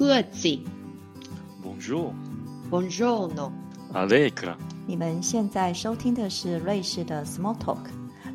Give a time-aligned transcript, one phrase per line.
[0.00, 0.58] 各自。
[1.62, 2.14] Bonjour,
[2.70, 3.52] Buongiorno。
[3.92, 4.56] Allegra。
[4.86, 7.84] 你们现在收听的是瑞士的 Small Talk，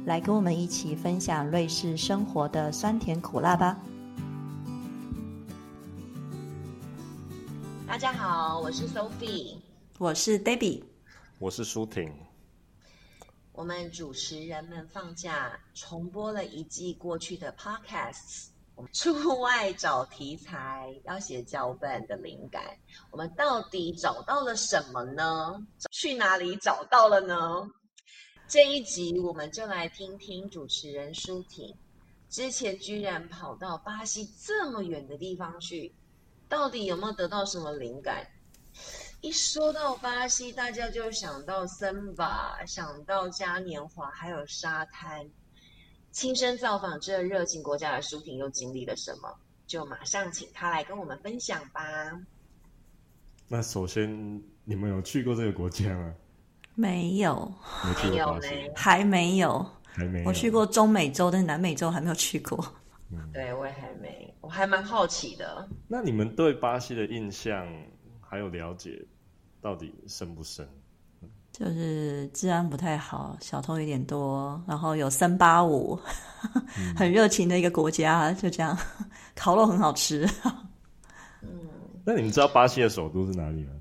[0.05, 3.79] 来跟我们一起分享瑞士生活的酸甜苦辣吧。
[7.87, 9.57] 大家好，我是 Sophie。
[9.97, 10.83] 我是 Debbie，
[11.39, 12.13] 我是舒婷。
[13.53, 18.49] 我们主持人们放假重播了一季过去的 Podcasts。
[18.75, 22.61] 我 们出外找题材，要写脚本的灵感，
[23.09, 25.65] 我们到底找到了什么呢？
[25.91, 27.35] 去哪里找到了呢？
[28.47, 31.75] 这一集我们就来听听主持人舒婷，
[32.29, 35.95] 之前居然跑到巴西这么远的地方去，
[36.49, 38.27] 到底有没有得到什么灵感？
[39.21, 45.27] 一说到巴西，大家就想到森巴，想到嘉年华，还有沙滩。
[46.15, 49.37] 亲身造访这热情国家的舒婷又经历了什么？
[49.67, 51.81] 就马上请她来跟我们分享吧。
[53.49, 56.15] 那首先，你们有去过这个国家吗？
[56.73, 59.69] 没有，没去没有呢过巴西，，还没有。
[59.83, 60.29] 还没有。
[60.29, 62.65] 我去过中美洲，但是南美洲还没有去过。
[63.33, 65.67] 对我也还没，我还蛮好奇的。
[65.85, 67.67] 那你们对巴西的印象
[68.21, 69.05] 还有了解，
[69.59, 70.65] 到底深不深？
[71.57, 75.97] 就是治安不太好，小偷有点多，然后有三八五，
[76.97, 78.77] 很热情的一个国家，就这样。
[79.35, 80.27] 烤肉很好吃，
[82.03, 83.71] 那你们知道巴西的首都是哪里吗？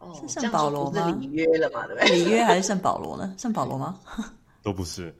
[0.00, 2.16] 哦，是圣保罗吗里约了嘛，对不对？
[2.16, 3.34] 里约还是圣保罗呢？
[3.38, 3.98] 圣保罗吗？
[4.62, 5.14] 都不是。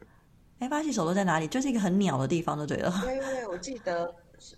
[0.58, 1.48] 哎，巴西首都在哪里？
[1.48, 2.92] 就是一个很鸟的地方，就对了。
[3.03, 4.14] 对对，我记得，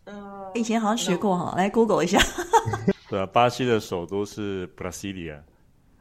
[0.06, 2.18] 呃，以前好像学过哈，来 Google 一下。
[3.08, 5.40] 对啊，巴西的首都是 Brasilia，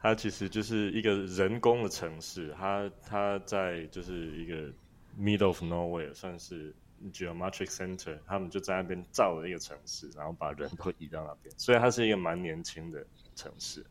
[0.02, 4.72] 它其实就是一个人工的城市，它它在就是一个
[5.18, 6.74] middle of nowhere，算是
[7.12, 13.84] geometric center，他们就在那边造了一个城市，然后把人都移到那边，所以它是一个蛮年轻的城市。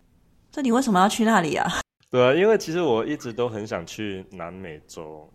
[0.56, 1.70] 那你为什么要去那里啊？
[2.10, 5.32] 对啊，因为其实我一直都很想去南美洲，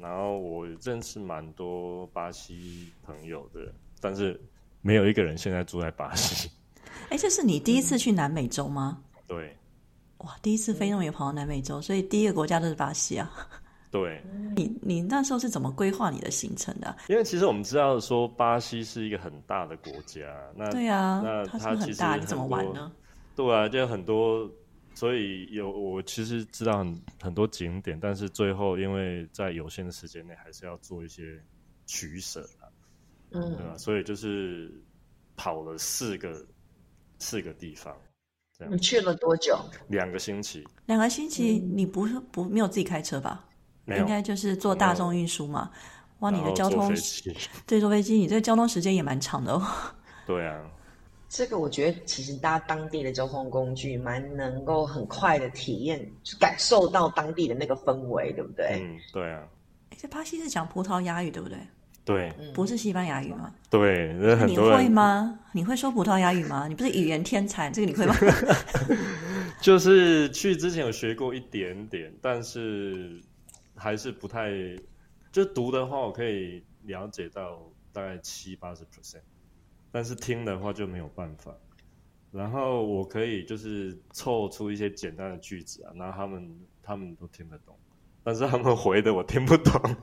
[0.00, 4.40] 然后我认识蛮多巴西朋友的，但是
[4.80, 6.50] 没有一个人现在住在巴西。
[7.10, 9.02] 哎，这是你第一次去南美洲吗？
[9.26, 9.54] 对
[10.18, 13.30] 哇，第一次飞那么远跑到南美洲，所以第一个国家就是巴西啊。
[13.90, 14.22] 对，
[14.54, 22.16] 你你那时候是怎么规划你的行程的啊、因为其实我们知道说巴西是一个很大的国家，那对啊那，它很大？
[22.16, 22.92] 你怎么玩呢？
[23.34, 24.50] 对啊，就很多，
[24.94, 31.40] 所以有我其实知道很很多景点，但是最后因为在有限的时间内，还是要做一些
[31.86, 32.68] 取舍啊，
[33.30, 33.78] 对嗯，吧？
[33.78, 34.70] 所以就是
[35.36, 36.44] 跑了四个
[37.18, 37.96] 四个地方，
[38.58, 39.58] 这样你去了多久？
[39.88, 43.44] 两个星期，两个星期，你不是不没有自己开车吧？
[43.84, 45.70] 没有应该就是坐大众运输嘛。
[46.20, 46.90] 哇，你的交通，
[47.66, 49.62] 对坐飞机，你这个交通时间也蛮长的哦。
[50.26, 50.58] 对啊，
[51.28, 58.80] 这个我觉得其实搭当地的交通工具蛮能够很快的体验、感受到当地的那个氛围，对不对？
[58.82, 59.46] 嗯，对啊，
[59.90, 61.58] 诶这巴西是讲葡萄牙语对不对？
[62.06, 63.52] 对不是西班牙语吗？
[63.68, 65.38] 对，那很你会吗？
[65.52, 66.68] 你会说葡萄牙语吗？
[66.68, 68.14] 你不是语言天才，这个你会吗？
[69.60, 73.20] 就是去之前有学过一点点，但是
[73.74, 74.50] 还是不太，
[75.32, 77.60] 就读的话我可以了解到
[77.92, 79.22] 大概七八十 percent，
[79.90, 81.52] 但是听的话就没有办法。
[82.30, 87.74] 然后我可以就是凑出一些简单的句子啊，然后他们他们都听得懂，
[88.22, 89.96] 但是他们回的我听不懂，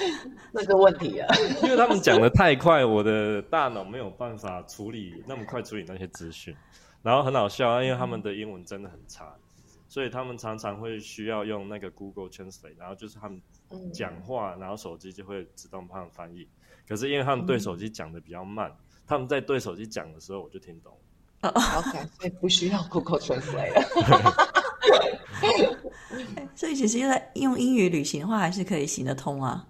[0.52, 1.26] 那个问题啊，
[1.62, 6.54] 因为他们讲的太快，我的大脑没有办法处理那么快处理那些资讯。
[7.02, 9.32] 然后很好笑啊，因为他们的英文真的很差，
[9.86, 13.40] 所以他们常常会需要用那个 Google Translate，然后就是他们
[13.70, 16.48] 嗯讲话，然后手机就会自动帮他们翻译。
[16.88, 18.74] 可是因为他们对手机讲的比较慢，
[19.06, 20.92] 他们在对手机讲的时候我就听懂
[21.42, 21.50] 了。
[21.50, 23.82] OK，所以不需要 Google Translate 了。
[26.56, 29.64] 所以其实在用英语旅行的话，还是可以行得通啊。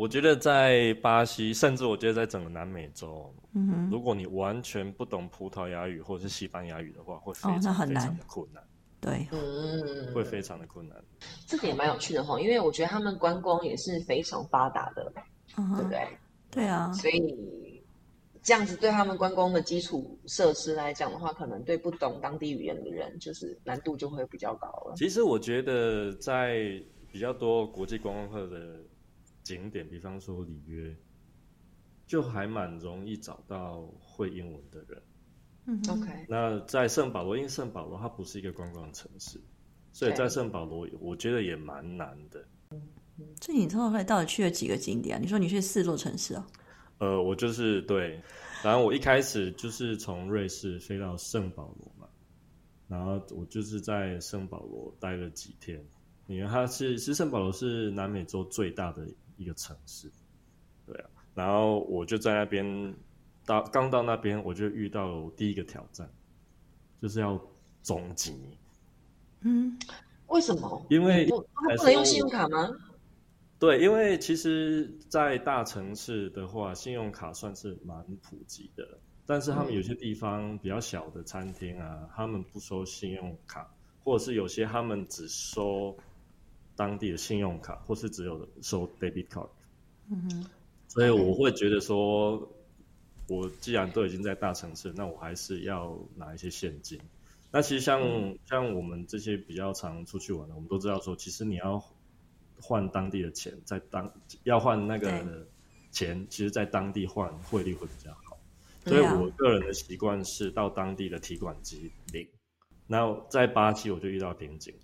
[0.00, 8.06] 我觉得在巴西，甚至我觉得在整个南美洲，嗯如果你完全不懂葡萄牙语或者是西班牙语的话，会非哦那常、非很难。
[8.06, 8.64] 常的困难，
[8.98, 10.96] 对，嗯，会非常的困难。
[11.46, 15.12] 这个也蛮有趣的哈，因为我觉得他们观光也是非常发达的，
[15.54, 16.08] 对不对？
[16.50, 17.84] 对啊，所以
[18.42, 24.94] 这样子对他们观光的基础设施来讲的话，可能对不懂当地语言的人，就是难度就会比较高了。
[24.96, 26.82] 其实我觉得在
[27.12, 28.80] 比较多国际观光客的
[29.50, 30.94] 景点，比方说里约，
[32.06, 35.02] 就还蛮容易找到会英文的人。
[35.66, 39.40] 嗯 OK，那在圣保罗，因为圣保罗它不是一个观光城市，
[39.92, 42.46] 所以在圣保罗我觉得也蛮难的。
[43.40, 45.20] 所以你后来到底去了几个景点啊？
[45.20, 46.46] 你说你去四座城市啊？
[46.98, 48.22] 呃，我就是对，
[48.62, 52.08] 然后我一开始就是从瑞士飞到圣保罗嘛，
[52.88, 55.84] 然后我就是在圣保罗待了几天，
[56.26, 59.06] 因为它是其实圣保罗是南美洲最大的
[59.40, 60.10] 一个城市，
[60.86, 62.94] 对啊，然后我就在那边
[63.46, 66.06] 到刚到那边，我就遇到了我第一个挑战，
[67.00, 67.40] 就是要
[67.82, 68.36] 总集，
[69.40, 69.78] 嗯，
[70.26, 70.86] 为什么？
[70.90, 72.68] 因为我他不能用信用卡吗？
[73.58, 78.86] 对，因为其实，在大城市的话，信用卡算是蛮普及的，
[79.24, 83.70] 但是他们有些地方比较小的餐厅啊，他们不收信用卡，
[84.04, 85.96] 或者是有些他们只收
[86.80, 89.50] 当地的信用卡，或是只有收 debit card。
[90.08, 90.46] 嗯哼，
[90.88, 92.50] 所以我会觉得说，
[93.28, 96.98] 我既然都已经在大城市，那我还是要拿一些现金。
[97.50, 98.00] 那其实像、
[98.46, 101.84] 像我们这些比较常出去玩的，我们都知道说，其实你要
[102.58, 104.10] 换当地的钱，在当
[104.44, 105.46] 要换那个对
[105.92, 108.38] 钱，其实在当地换汇率会比较好。
[108.86, 112.26] 所以我个人的习惯是到当地的提款机领。
[112.86, 114.74] 那在巴西我就遇到瓶颈，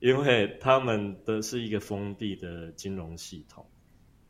[0.00, 3.64] 因为他们的是一个封闭的金融系统，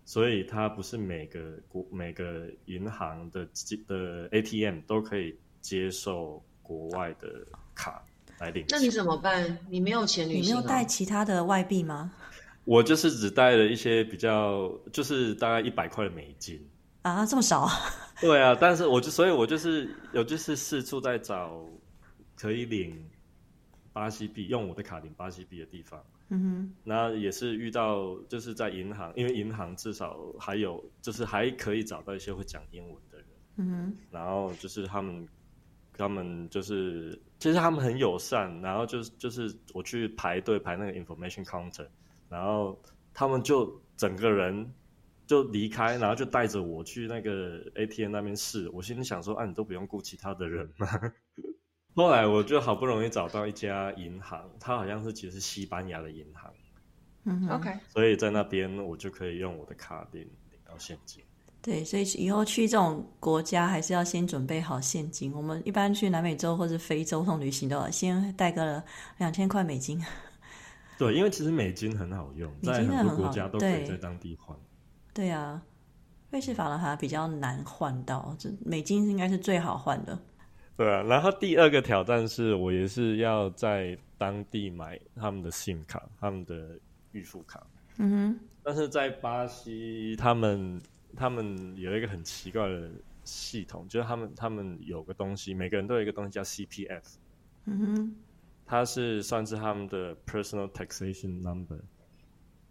[0.04, 7.28] 所以它不是每个国每个银行的机的 ATM 都可以接受国外的
[7.74, 8.02] 卡
[8.38, 8.64] 来领。
[8.68, 9.58] 那你怎么办？
[9.68, 10.42] 你没有钱旅行、哦？
[10.42, 12.12] 你没有带其他的外币吗？
[12.64, 16.58] 我就是只带了一些比较，就是大概一百块的美金。
[17.02, 17.68] 啊，这么少？
[18.20, 21.64] 对啊，但是我就所以，我就是有就是四处在找
[22.36, 23.08] 可以领
[23.98, 26.00] 巴西币，用我的卡领巴西币的地方。
[26.28, 35.26] 嗯哼那也是遇到就是在银行，因为银行至少还有就是还可以找到一些会讲英文的人，嗯哼，然后就是他们
[35.96, 41.88] 他们就是其实他们很友善，然后就是就是我去排队排那个 information counter，
[42.28, 42.80] 然后
[43.12, 44.72] 他们就整个人
[45.26, 48.68] 就离开，然后就带着我去那个 ATM 那边试。
[48.70, 50.86] 我心里想说，啊，你都不用顾其他的人吗？
[51.98, 56.48] 后来我就好不容易找到一家银行，它好像是其实是西班牙的银行，
[57.24, 61.20] 嗯哼 OK，所以在那边我就可以用我的卡领领到现金。
[61.60, 65.32] 对，所以以后去这种国家还是要先准备好现金。
[65.32, 68.80] 我们一般去南美洲或者非洲这种旅行都要先带个
[69.16, 70.00] 两千块美金。
[70.96, 74.56] 对，因为其实美金很好用，在很多国家都可以在当地换。
[75.12, 75.60] 对啊，
[76.30, 80.16] 瑞士法郎还比较难换到，这美金应该是最好换的。
[80.78, 86.78] 对啊，然后第二个挑战是我也是要在当地买他们的 SIM 卡，他们的
[87.10, 87.66] 预付卡。
[87.96, 90.80] 嗯哼，但是在巴西，他们
[91.16, 92.88] 他们有一个很奇怪的
[93.24, 97.16] 系统，就是他们他们有个东西，每个人都有一个东西叫 CPF，
[97.64, 98.14] 嗯哼，
[98.64, 101.80] 它是算是他们的 personal taxation number。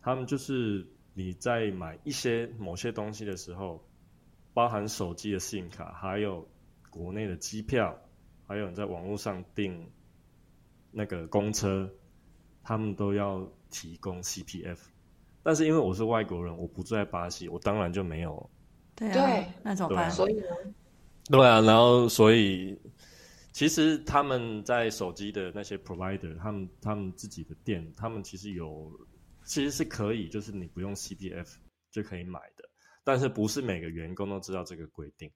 [0.02, 3.86] 他们就是你在买一些某些东西的时候，
[4.54, 6.48] 包含手机的 SIM 卡，还有
[6.98, 7.96] 国内的机票，
[8.48, 9.88] 还有你在网络上订
[10.92, 11.88] 那个公车，
[12.64, 14.80] 他们都要提供 CPF。
[15.44, 18.50] 但是因为我是外国人，我不住在巴西，我当然就没有。
[18.96, 20.10] 对啊，那怎么办？
[20.12, 20.48] 所以呢，
[21.26, 22.78] 对啊，然后所以
[23.54, 28.92] 其实他们在手机的那些 provider，他们他们自己的店，他们其实有
[29.46, 31.56] 其实是可以，就是你不用 CPF
[31.92, 32.68] 就可以买的，
[33.04, 35.32] 但是不是每个员工都知道这个规定，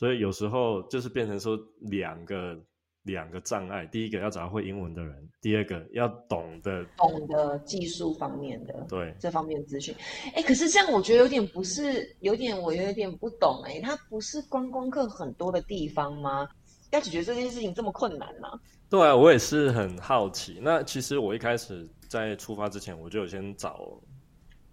[0.00, 2.58] 所以有时候就是变成说两个
[3.02, 9.94] 两个障碍，第一个要找到会英文的人，第二个要懂得懂得技术方面的对这方面资讯。
[10.34, 16.48] 哎，可是这样我觉得有点不是，有点我有点不懂哎，它不是观光客很多的地方吗？
[16.92, 18.58] 要解决这件事情这么困难吗？
[18.88, 20.58] 对啊，我也是很好奇。
[20.62, 24.00] 那其实我一开始在出发之前，我就有先找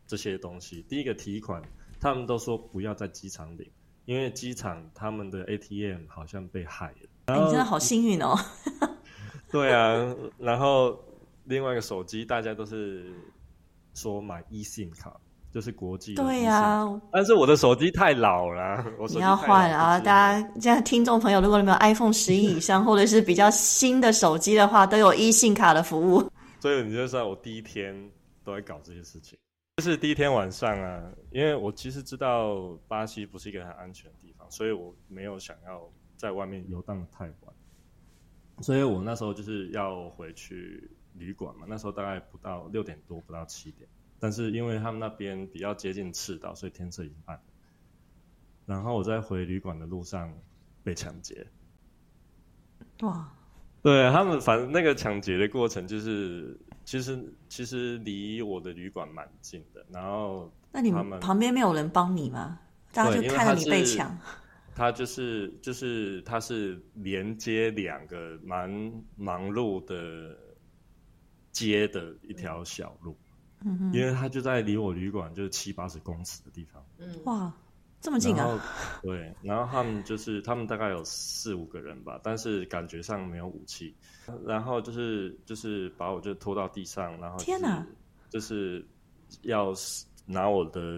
[0.07, 0.81] 这些东西。
[0.83, 1.61] 第一个提款，
[1.99, 3.69] 他们都说不要在机场领，
[4.07, 7.09] 因为机场他们的 ATM 好像被害了。
[7.25, 8.33] 哎你真的好幸运哦。
[9.51, 10.97] 对啊，然后
[11.43, 13.13] 另外一个手机，大家都是
[13.93, 15.13] 说买 eSIM 卡，
[15.53, 19.99] 就是国际的对呀、但是我的手机太老了，我你要换啊！
[19.99, 26.31] 大家现在，听众朋友，如果你们有 iPhone 十一以上，或者是比较新的手机的话，都有 e 信卡的服务。
[26.61, 27.93] 所以你就知道我第一天
[28.45, 29.37] 都在搞这些事情。
[29.77, 37.53] 就是第一天晚上啊，因为我其实知道巴西不是一个很安全的地方，所以我没有想要在外面游荡的太晚。
[38.61, 43.87] 所以我那时候就是要回去旅馆嘛，那时候大概不到六点多，不到七点。
[44.19, 47.43] 但是因为他们那边比较接近赤道，所以天色已经暗了。
[48.65, 50.33] 然后我在回旅馆的路上
[50.83, 51.45] 被抢劫。
[53.01, 53.31] 哇，
[53.83, 62.57] 对他们，反正那个抢劫的过程就是，其实其实离我的旅馆蛮近的，然后那你们旁边没有人帮你吗？
[62.93, 64.17] 大家就看着你被抢。
[64.73, 68.71] 它就是就是它是连接两个蛮
[69.17, 70.37] 忙碌的
[71.51, 73.17] 街的一条小路，
[73.65, 76.81] 嗯哼，因为它就在离我旅馆就是七八十公尺的地方。
[76.99, 77.53] 嗯，哇，
[78.07, 78.63] 这么近然后啊！
[79.01, 83.93] 对，然后他们就是他们大概有四五个人吧，但是感觉上没有武器，
[84.45, 87.85] 然后就是就是把我就拖到地上，然后、就是、天哪
[88.29, 88.87] 就是
[89.41, 89.73] 要
[90.25, 90.97] 拿我的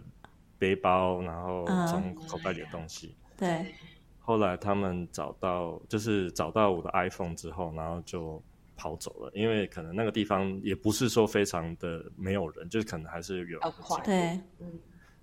[0.60, 1.88] 背包，然后嗯。
[1.88, 3.16] 从口袋里的东西。
[3.36, 3.74] 对，
[4.20, 8.40] 后来他们找到，就是找到我的 iPhone 之后，然后就
[8.78, 13.60] 跑走了，因为可能那个地方也不是说非常的没有人，就是可能还是有人
[14.06, 14.80] 对，嗯，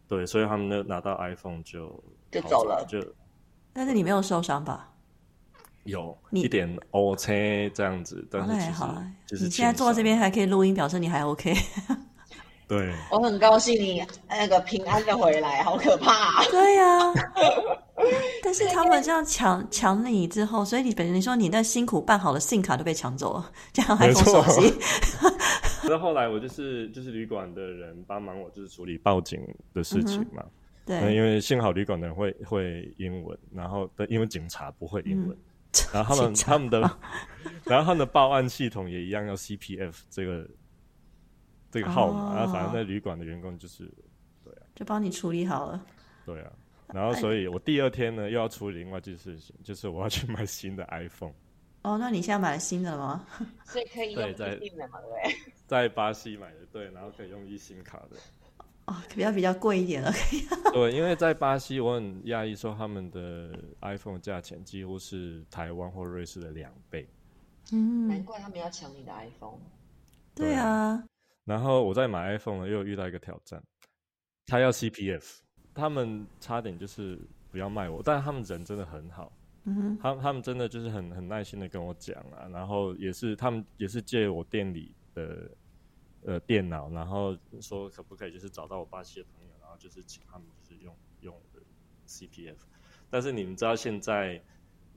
[0.09, 3.15] 对，所以他们那拿到 iPhone 就跑就走了了，就
[3.73, 4.93] 但是你没有受伤吧？
[5.85, 7.33] 有你一点 O 车
[7.73, 8.61] 这样子，但哦是
[9.27, 11.55] 其实你现在坐在这边还可以录音，表示你还 OK。
[12.69, 12.93] 对。
[13.11, 16.45] 我很高兴你那个平安的回来，好可怕、啊。
[16.51, 17.13] 对呀、
[18.43, 24.75] 但是他们这样抢抢你之后，所以你本身你说你那辛苦办好的 SIM 卡都被抢走了，这样没 iPhone 手机，
[25.89, 29.41] 那后来我就是就是旅馆的人帮忙我就是处理报警
[29.73, 30.45] 的事情嘛，
[30.87, 35.43] 那、对，因为幸好旅馆的人会会英文，然后的因为警察不会英文，嗯。
[35.93, 36.81] 然后他们 他们的，
[37.65, 40.49] 然后他们的报案系统也一样要 CPF 这个
[41.71, 43.85] 这个号码，哦然后反正那旅馆的员工就是
[44.45, 45.85] 对啊就帮你处理好了。
[46.25, 46.53] 对啊，
[46.93, 51.33] 然后所以我第二天呢又要处理另外一件事情，就是我要去买新的 iPhone，
[51.83, 53.27] 哦，那你现在买了新的了吗？
[53.65, 55.53] 所以可以用对在定的嘛，对不对？
[55.67, 58.17] 在巴西买的，对，然后可以用 eSIM 卡的。
[58.87, 60.13] 哦，比较比较贵一点了。
[60.73, 67.05] 对，因为在巴西，我很讶异，说他们的 iPhone 价钱几乎是台湾或瑞士的两倍。
[67.73, 69.59] 嗯，难怪他们要抢你的 iPhone。
[70.37, 71.03] 对啊，
[71.47, 73.63] 然后我在买 iPhone 呢，又遇到一个挑战，
[74.47, 75.39] 他要 CPF，
[75.73, 77.17] 他们差点就是
[77.53, 85.49] 不要卖我，但他们人真的很好，嗯哼，他他们真的就是很很耐心的跟我讲啊，然后也是他们也是借我店里的
[86.25, 91.65] 呃电脑，然后说可不可以就是找到我巴西的朋友，然后就是请他们就是用用我的
[92.09, 92.59] CPF，
[93.09, 94.43] 但是你们知道现在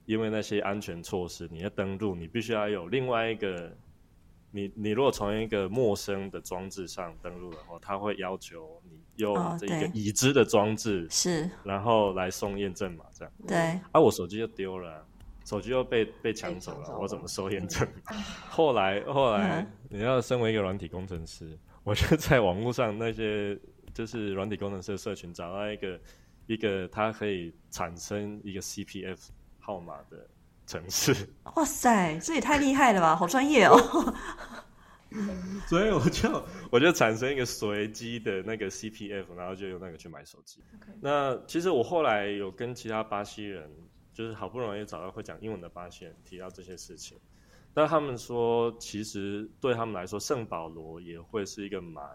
[0.06, 3.77] 因为那些安全措施，你要登录，你必须要有另外一个。
[4.51, 13.34] 你你如果从一个陌生的装置上登录的话，他会要求你用哦这个已知的装置，是，然后来送验证码这样。
[13.48, 13.58] 对，
[13.91, 15.06] 啊，我手机就丢了啊、
[15.46, 17.00] 手机又被被抢走了，走了。
[17.00, 17.88] 我怎么收验证？
[18.50, 23.58] 后来后来嗯，你要身为一个软体工程师，我就在网络上那些
[23.94, 26.00] 就是软体工程师的社群找到一个
[26.48, 29.27] 一个它可以产生一个 CPF
[29.60, 30.27] 号码的
[30.70, 31.16] 程式，
[31.56, 33.76] 哇塞，这也太厉害了吧， 好专业哦。
[35.68, 40.62] 所以我就我就产生一个随机的那个 CPF，然后就用那个去买手机。
[41.02, 43.68] 那其实我后来有跟其他巴西人，
[44.14, 47.18] 就是好不容易找到会讲英文的巴西人提到这些事情，
[47.74, 52.06] 但他们说，其实对他们来说，圣保罗也会是一个蛮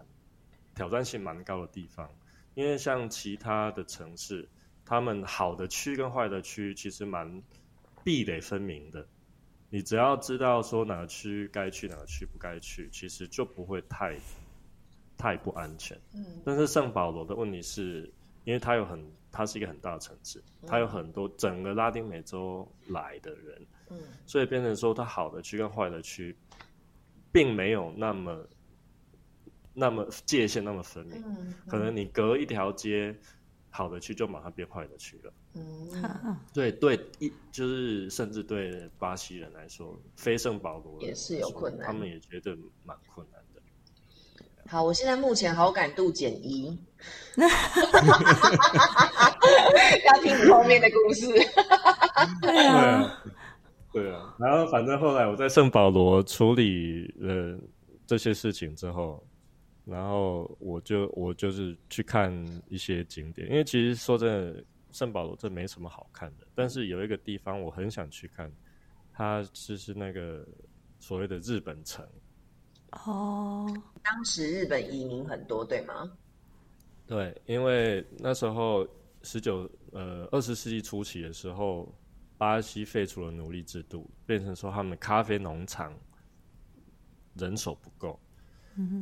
[0.73, 2.09] 挑战性蛮高的地方，
[2.53, 4.47] 因为像其他的城市，
[4.85, 7.43] 他们好的区跟坏的区其实蛮
[8.05, 9.05] 壁垒分明的。
[9.69, 14.15] 你只要知道说哪个区该去，哪个区不该去，其实就不会太
[15.17, 15.99] 太不安全。
[16.13, 18.09] 嗯但是圣保罗的问题是，
[18.45, 26.37] 因为它有很，它是一个很大的城市，它有很多整个拉丁美洲来的人，嗯所以变成说它好的区跟坏的区，
[27.31, 28.47] 并没有那么
[29.73, 31.21] 那么界限那么分明。
[31.25, 33.13] 嗯，可能你隔一条街，
[33.71, 35.33] 好的区就马上变坏的区了。
[35.55, 43.61] 嗯对对，一就是甚至对巴西人来说，非圣保罗也是有困难他们也觉得蛮困难的。
[44.67, 46.77] 好，我现在目前好感度减一，
[50.05, 51.27] 要听你后面的故事。
[52.41, 53.23] 对啊，
[53.93, 54.35] 对啊。
[54.37, 57.57] 然后反正后来我在圣保罗处理了
[58.05, 59.25] 这些事情之后，
[59.85, 62.33] 然后我就我就是去看
[62.67, 64.63] 一些景点，因为其实说真的，
[64.95, 68.49] 圣保罗这没什么好看的，但是有一个地方我很想去看，
[69.11, 70.47] 它就是那个
[70.99, 72.07] 所谓的日本城。
[72.91, 73.67] 哦，
[74.01, 76.09] 当时日本移民很多，对吗？
[77.05, 78.87] 对，因为那时候
[79.21, 81.93] 十九呃二十世纪初期的时候，
[82.37, 85.93] 巴西废除了奴隶制度，变成说他们咖啡农场
[87.33, 88.17] 人手不够，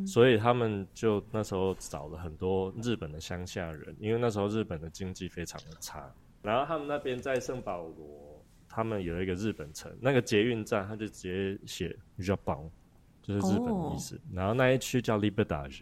[0.06, 6.12] 所以他们就那时候找了很多日本的乡下人，因为那时候日本的经济非常的差，
[6.42, 12.70] 然后他们那边在圣保罗，他们有一个日本城，那个捷运站他就直接写 Japon，
[13.22, 15.82] 就是日本的意思，然后那一区叫 Liberdade。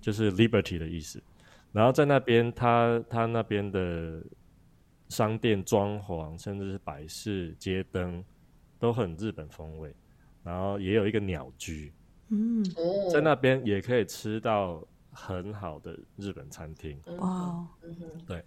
[0.00, 1.22] 就是 liberty 的意思。
[1.70, 4.20] 然后在那边，他他那边的
[5.10, 8.24] 商店装潢，甚至是摆饰、街灯，
[8.80, 9.94] 都很日本风味。
[10.42, 11.92] 然后也有一个鸟居，
[12.28, 16.98] 嗯，哦，在那边也可以吃到很好的日本餐厅。
[17.06, 17.96] 嗯哇哦，嗯
[18.28, 18.42] 哼，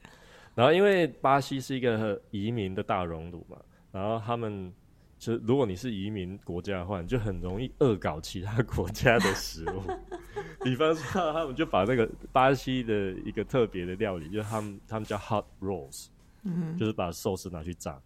[0.55, 3.57] 然后因为巴西是一个移民的大熔炉嘛，
[3.91, 4.73] 然后他们
[5.19, 9.83] 就如果你是移民国家的话，你就很容易恶搞其他国家的食物。
[10.63, 16.07] 比方说，他们就把那个巴西的一个特别的料理，就是他们他们叫 hot rolls，
[16.43, 18.01] 嗯，就是把寿司拿去炸，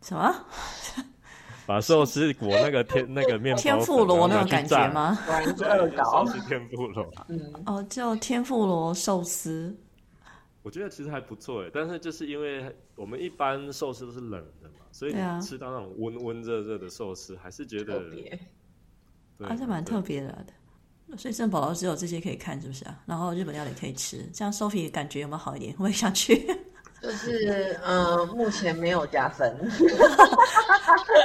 [0.00, 0.32] 什么
[1.66, 4.48] 把寿司裹那个天那个面包天妇粉罗那种？
[4.48, 5.18] 感觉吗？
[5.26, 9.76] 果然是恶搞寿，司天妇罗，嗯，哦，叫天妇罗寿司，
[10.62, 18.40] 我觉得其实还不错哎，但是就是因为我们一般寿司都是冷的嘛，所以吃到那种温温热热的寿司，还是觉得特别，
[19.38, 21.16] 对啊，这蛮特别的的。
[21.16, 23.00] 所以圣保罗只有这些可以看，是不是啊？
[23.06, 25.74] 然后日本料理可以吃，这样 Sophie 感觉有没有好一点？
[25.78, 26.46] 我也想去。
[27.02, 29.54] 就是呃，目前没有加分，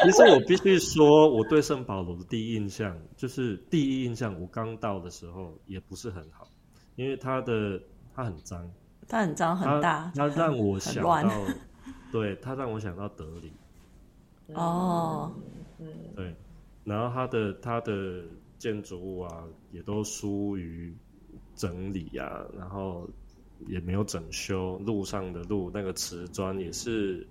[0.03, 6.47] 其实我必须说，我对圣保罗的第一印象就是第一印象，我刚到的时候也不是很好，
[6.95, 7.81] 因为它的
[8.13, 8.69] 它很脏，
[9.07, 11.31] 它很脏很大，它让我想到，
[12.11, 13.53] 对，它让我想到德里，
[14.53, 15.31] 哦，
[15.79, 16.35] 嗯，对，
[16.83, 18.23] 然后它的它的
[18.57, 20.95] 建筑物啊，也都疏于
[21.55, 23.07] 整理啊，然后
[23.67, 27.25] 也没有整修，路上的路那个瓷砖也是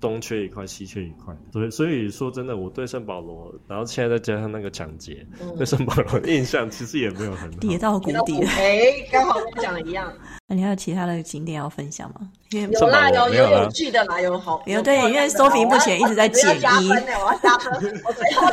[0.00, 7.58] 东缺一块西缺一块，所以，所以说真的，我对圣保罗，然后现在再加上那个抢劫，嗯对圣保罗的印象其实也没有很好。
[7.58, 8.48] 跌到谷底了。
[8.48, 8.80] 哎，
[9.12, 10.10] 刚好跟我讲的一样，
[10.46, 12.30] 那你还有其他的景点要分享吗？
[12.50, 12.88] 因为有
[13.34, 18.48] 有没有趣的啦，有好，有对因为 Sophie 目前一直在减一我要加分呢，我要加分，我最后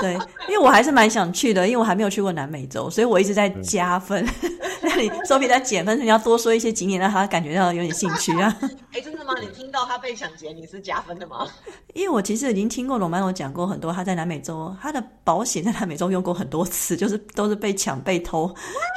[0.00, 0.14] 对，
[0.48, 4.26] 因为我还是蛮想去的，因为我还没有去过南美洲，所以我一直在加分。
[4.82, 8.56] 那你 Sophie 在减分，你要多说一些景点，让他感觉到有点兴趣啊。
[8.92, 9.34] 哎，真的吗？
[9.40, 11.46] 你听到他被抢劫，你是加分的吗？
[11.92, 18.48] 因为我其实已经听过罗曼罗讲过很多，他在南美洲，他的保险在南美洲用过很多次，就是都是被抢被偷，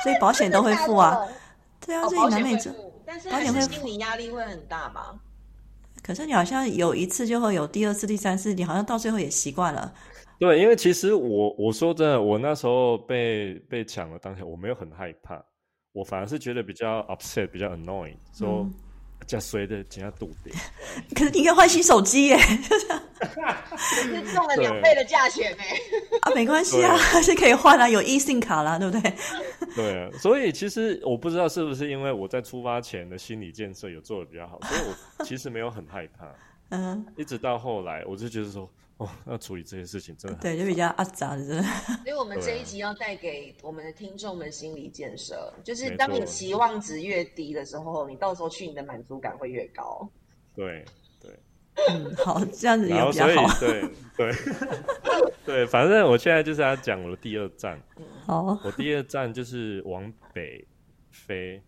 [0.03, 1.19] 所以保险都会付啊。
[1.85, 2.71] 对啊，哦，所以南美洲，
[3.05, 5.13] 但是还保险会是心理压力会很大吧？
[6.01, 9.93] 可是你好像有一次就会有第二次、第三次，你好像到最后也习惯了。
[10.43, 15.41] 对，因为其实我我说真的，我那时候被被抢了当下，我没有很害怕，
[15.93, 18.73] 我反而是觉得比较 upset，比较 annoying，说嗯
[19.25, 20.51] 加衰的加肚子。
[21.15, 22.37] 可是你可以换新手机耶，
[23.77, 25.63] 是中了两倍的价钱呢。
[26.23, 29.13] 啊，没关系啊，还 是可以换啊，有 eSIM 卡啦，对不对？
[29.75, 36.27] 对啊，所以其实我不知道是不是因为我在出发前的心理建设有做的比较好，所以我其实没有很害怕。
[36.73, 41.63] 嗯，一直到后来，我就觉得说，哦，要处理这些事情真的很对，就比较阿杂的，真的。
[41.63, 50.09] 所以，我们这一集要带给我们的听众们心理建设，就是当你期望值越低的时候，你到时候去你的满足感会越高。
[50.55, 50.83] 对
[51.21, 51.31] 对。
[51.89, 53.59] 嗯，好，这样子也比较好。
[53.59, 53.81] 对
[54.15, 54.31] 对
[55.45, 57.79] 对，反正我现在就是要讲我的第二站。
[58.25, 60.65] 好，我第二站就是往北
[61.11, 61.61] 飞，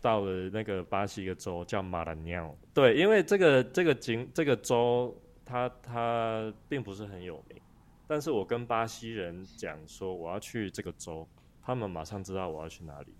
[0.00, 2.56] 到了那个巴西一个州叫马兰鸟。
[2.74, 5.14] 对，因为这个这个景这个州
[5.44, 7.60] 它它并不是很有名，
[8.06, 11.28] 但是我跟巴西人讲说我要去这个州，
[11.62, 13.14] 他们马上知道我要去哪里。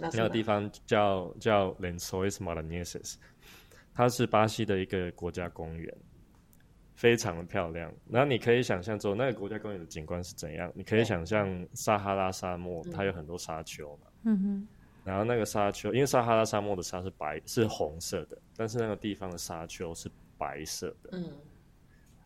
[0.00, 3.16] 那那个地方叫叫 Lençóis Maranhenses，
[3.94, 5.92] 它是巴西的一个国家公园，
[6.94, 7.92] 非常的漂亮。
[8.08, 10.70] 然后你可以想象之后，那个国家公园的景观是怎样？
[10.74, 14.06] 你可以想象撒哈拉沙漠，它有很多沙丘嘛。
[14.22, 14.68] 嗯哼，
[15.08, 21.08] 然后那个沙丘，因为撒哈拉沙漠的沙是白是红色的，但是那个地方的沙丘是白色的。
[21.12, 21.32] 嗯，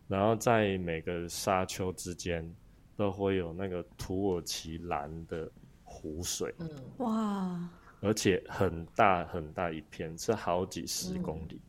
[0.05, 2.45] 然后在每个沙丘之间
[2.97, 5.49] 都会有那个土耳其蓝的
[5.85, 6.53] 湖水。
[6.59, 7.69] 嗯哇，
[8.01, 11.61] 而且很大很大一片，是好几十公里，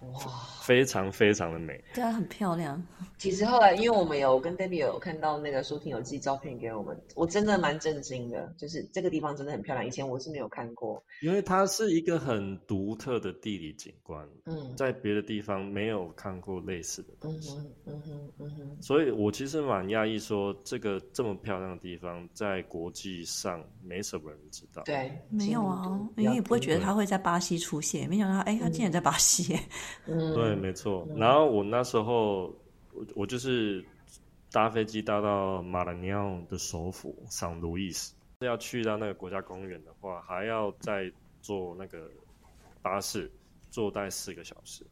[0.00, 0.20] 哇！
[0.62, 1.82] 非常非常的美。
[1.94, 2.82] 对啊，很漂亮。
[3.18, 11.02] 其实后来，因为我们有跟 Debbie 有看到那个舒婷有寄照片给我们，我真的蛮震惊的，就是这个地方真的很漂亮，以前我是没有看过。
[11.20, 24.82] 因为它是一个很独特的地理景观，嗯在别的地方没有看过类似的嗯东西，哼嗯哼嗯哼，所以我其实蛮讶异，说这个这么漂亮的地方，在国际上没什么人知道。
[24.84, 29.60] 对，没有啊因为也不会觉得对他会在巴西出现，没想到，哎，它竟然在巴西耶。
[30.06, 31.06] 嗯，对，没错。
[31.16, 32.54] 然后我那时候，
[32.92, 33.84] 我我就是
[34.52, 42.10] 搭飞机搭到马兰尼奥的首府桑路易斯，要去到那个国家公园的话，还要再坐那个
[42.82, 43.30] 巴士，
[43.70, 44.84] 坐大概四个小时。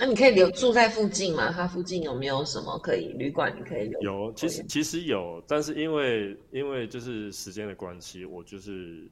[0.00, 1.52] 那你可以留住在附近吗？
[1.52, 3.54] 它附近有没有什么可以旅馆？
[3.56, 4.00] 你可以留？
[4.00, 9.08] 有，其实其实有，但是因为因为就是时间的关系，我就是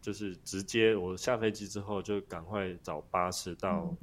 [0.00, 3.94] 就是直接我下飞机之后就赶快找巴士到、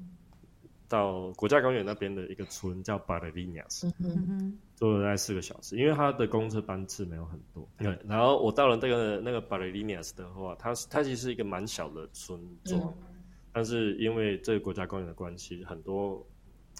[0.87, 7.67] 到国家公园那边的一个村叫巴雷利尼亚斯，嗯哼，嗯哼，坐了大概四个小时，因为它的公车班次没有很多。
[7.77, 12.79] 对，然后我到了那个那个巴雷利尼亚斯的话，它它其实是一个蛮小的村庄。
[12.81, 12.93] 嗯
[13.55, 16.21] 但是因为这个国家公园的关系，很多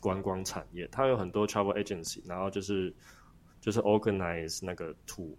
[0.01, 2.93] 观光产业，它有很多 travel agency，然后就是
[3.62, 5.34] 就是 organize 那个 tour。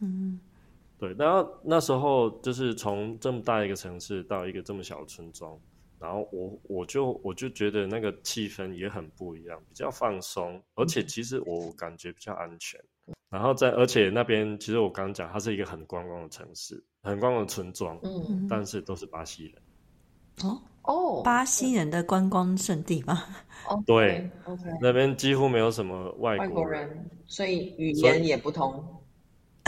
[0.00, 0.38] 嗯
[1.02, 5.58] 对，然后那时候就是从这么大一个城市到一个这么小的村庄，
[5.98, 12.80] 然后我我就我就觉得那个气氛也很不一样，比较放松，而且其实我感觉比较安全。
[13.30, 19.62] 然后在而且那边其实我刚刚讲，它是一个很观光的城市，很观光的村庄，嗯，嗯，但是都是巴西人。
[20.44, 23.24] 哦，哦，巴西人的观光圣地吗？
[23.68, 29.01] 哦对，OK，那边几乎没有什么外外国人，国人，所以语言也不通。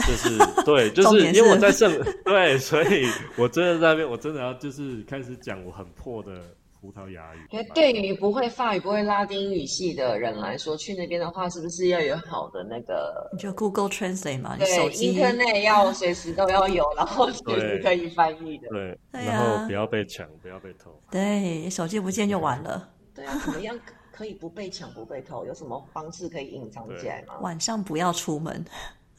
[0.07, 1.91] 就是对， 就是因为我在圣
[2.23, 6.31] 对，所以我真的在那边，我真的要就是开始讲我很破的
[6.79, 7.39] 葡萄牙语。
[7.51, 18.69] 因为对于不会法语、不会拉丁语系的人来说，去那边的话，是不是要有好的那个你就 Google Translate 嘛，你手对机 Internet 要随时都要有，然后随时可以翻译的。
[18.69, 20.91] 对，对然后啊不要被抢，不要被偷。
[21.09, 22.89] 对，手机不见就完了。
[23.15, 23.79] 对啊，怎么样
[24.11, 25.45] 可以不被抢、不被偷？
[25.45, 27.35] 有什么方式可以隐藏起来吗？
[27.41, 28.63] 晚上不要出门。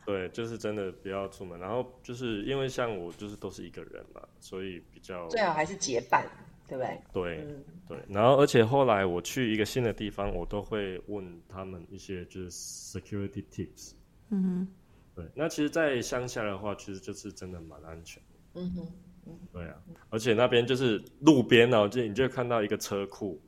[0.07, 1.59] 对，就是真的不要出门。
[1.61, 6.25] 然后就是因为像我就是都是一个人嘛，所以比较最好还是结伴，
[6.69, 7.01] 对不对？
[7.12, 7.99] 对嗯，对。
[8.09, 13.92] 然后而且后来我去一个新的地方，我都会问他们一些就是 security tips。
[14.31, 14.69] 嗯哼
[15.14, 18.23] 对，那其实，在乡下的话，其实就是真的蛮安全。
[18.55, 19.75] 嗯哼，对啊，
[20.11, 23.40] 而且那边就是路边哦，就你就看到一个车库，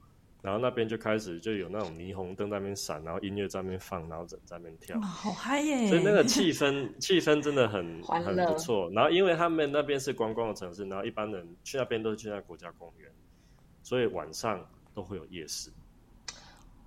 [0.49, 5.87] 然后那边就开始就有那种霓虹灯在那边闪，然后音乐在那边放，然后人在那边跳好嗨耶！
[5.89, 8.91] 所以那个气氛气氛真的很很不错。
[8.93, 13.11] 然后因为他们那边是观光的城市，然后一般人去那边都是去那国家公园，
[13.83, 15.71] 所以晚上都会有夜市。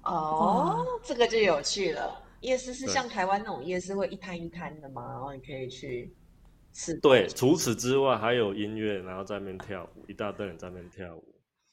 [0.01, 2.19] 哦，这个就有趣了。
[2.39, 5.07] 夜市是像台湾那种夜市会一摊一摊的吗？
[5.11, 6.11] 然后你可以去
[6.73, 6.99] 吃。
[6.99, 11.23] 对，除此之外还有音乐，然后在那边跳舞，一大堆人在那边跳舞。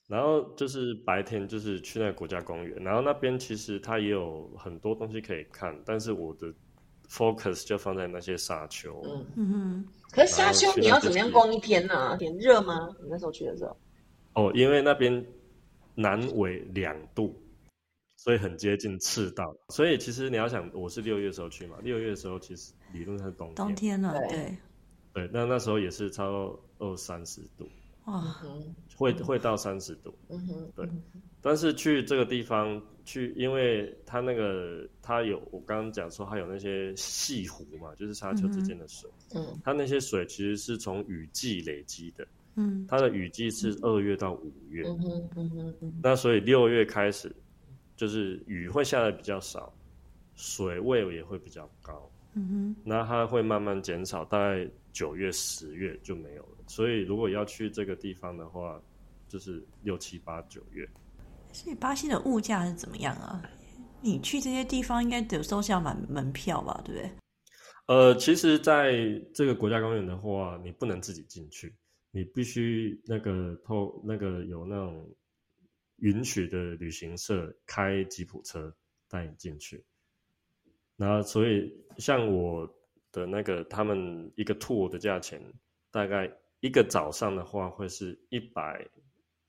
[0.08, 6.52] 然后就是白天就是去那个国家公园，然后那边其实它也有很多东西可以看，但是我的
[7.08, 9.00] focus 就放在那些沙丘。
[9.04, 12.16] 嗯，嗯哼，可是沙丘你要怎么样逛一天呢？
[12.18, 12.88] 很热吗？
[13.02, 13.76] 你那时候去的时候？
[14.32, 15.24] 哦，因为那边
[15.94, 17.34] 南纬两度，
[18.16, 19.54] 所以很接近赤道。
[19.68, 24.56] 所以其实你要想，我是六月的时候去嘛，六月的时时候其实理论上是冬天，冬天了，对对，
[25.12, 27.68] 对，那那时候也是超过二三十度，
[28.10, 30.12] 哇，嗯会会到三十度。
[30.28, 30.88] 嗯哼，对
[31.40, 42.84] 但是去这个地方去，因为它那个它有我刚刚讲说它有那些细湖嘛，就是沙丘之间的水，嗯它那些水其实是从雨季累积的，嗯。
[42.88, 47.32] 它的雨季是二月到五月，嗯哼嗯哼嗯那所以六月开始
[47.94, 49.72] 就是雨会下的比较少，
[50.34, 52.76] 水位也会比较高，嗯哼。
[52.84, 56.58] 那它会慢慢减少，大概九月、十月就没有了。
[56.66, 58.82] 所以如果要去这个地方的话，
[59.28, 60.88] 就是六七八九月。
[61.52, 63.40] 所以巴西的物价是怎么样啊？
[64.00, 67.10] 你去这些地方应该有时候是要买门票吧，对不对？
[67.86, 68.92] 呃，其实在
[69.32, 71.72] 这个国家公园的话，你不能自己进去，
[72.10, 75.08] 你必须那个透那个有那种
[75.98, 78.74] 允许的旅行社开吉普车
[79.08, 79.84] 带你进去。
[80.96, 82.68] 然后，所以像我
[83.18, 85.42] 的那个他们一个 tour 的价钱，
[85.90, 88.86] 大概一个早上的话会是一百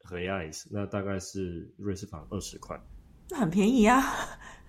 [0.03, 2.79] 和亚斯，那大概是瑞士法二十块，
[3.29, 4.01] 那很便宜啊，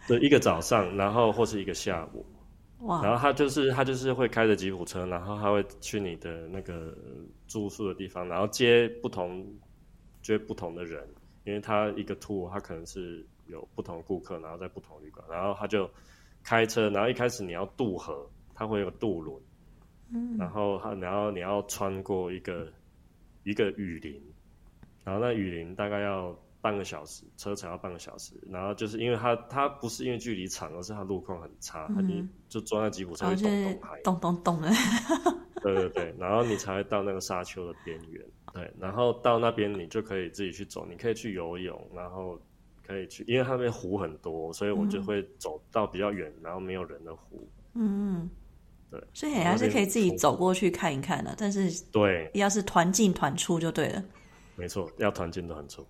[0.07, 2.25] 对，一个早上，然后或是一个下午。
[2.81, 3.03] 哇。
[3.03, 6.97] 然，后他就是他就是会开着吉普车，然后他会去你的那个
[7.47, 9.47] 住宿的地方，然后接不同
[10.23, 11.07] 接不同的人，
[11.45, 15.91] 因为他一个 tour 他可能是有不同顾客，然后在不同旅馆，然后他就
[16.43, 18.27] 开车，然后一开始你要渡河，
[18.61, 19.41] 他会有渡轮，
[20.13, 20.37] 嗯。
[20.37, 22.71] 然后它然后你要穿过一个
[23.43, 24.23] 一个雨林，
[25.03, 34.61] 然后那雨林大概要半个小时，车程要半个小时，然后就是因为它它不是因为距离长，而是它路况很差，它你嗯就装在吉普车会就是咚咚拍，咚咚咚。
[34.61, 34.71] 的，
[35.63, 42.39] 对对对，然后你才会到那个沙丘的边缘，对，然后到那边你就可以自己去走，你可以去游泳，然后
[42.87, 48.31] 可以去，因为它那边湖很多，所以我就会走到比较远，然后没有人的湖，嗯嗯，
[48.91, 54.03] 对，所以还是可以自己走过去看一看的，但是对，要是团进团出就对了。
[54.57, 55.87] 没错，要团进都很错。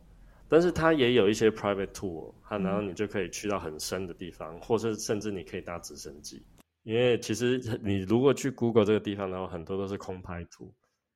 [0.48, 6.44] 但是它也有一些 private tour，它然后你就可以去到很深的地方，或者甚至你可以搭直升机。
[6.82, 10.72] 因为其实你如果去 Google 这个地方，然后很多都是空拍图，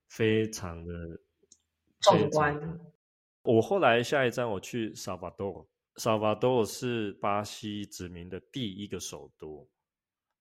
[0.08, 0.92] 非常的
[2.00, 2.80] 壮观。
[3.42, 5.66] 我后来下一站我去萨瓦多，
[5.96, 9.66] 萨瓦多是巴西殖民的第一个首都，